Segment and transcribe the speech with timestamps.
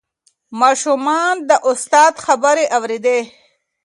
[0.59, 3.19] ماشومان د استاد خبرې اورېدې.